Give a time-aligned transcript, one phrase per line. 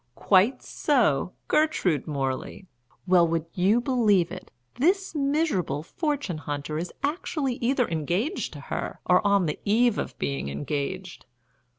[0.15, 2.65] "Quite so Gertrude Morley.
[3.05, 8.99] Well, would you believe it, this miserable fortune hunter is actually either engaged to her
[9.05, 11.27] or on the eve of being engaged!